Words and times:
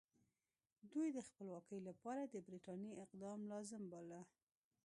دوی 0.91 1.07
د 1.13 1.19
خپلواکۍ 1.27 1.79
لپاره 1.89 2.21
د 2.25 2.35
برټانیې 2.47 2.99
اقدام 3.05 3.39
لازم 3.51 3.83
باله. 3.91 4.21